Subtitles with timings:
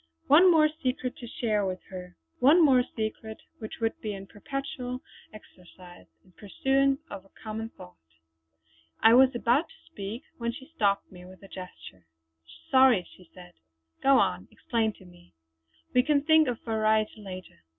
[0.25, 5.03] One more secret to share with her; one more secret which would be in perpetual
[5.31, 7.97] exercise, in pursuance of a common thought.
[9.01, 12.07] I was about to speak when she stopped me with a gesture.
[12.71, 13.53] "Sorry!" she said.
[14.01, 15.35] "Go on; explain to me!
[15.93, 17.59] We can think of variety later!"